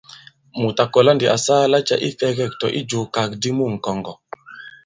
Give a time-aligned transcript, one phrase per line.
[0.59, 4.15] Mùt à kɔ̀la ndī à saa lacɛ̄ ifɛ̄gɛ̂k- tɔ̀ ijùwàgàdi àmu ŋ̀kɔ̀ŋgɔ̀?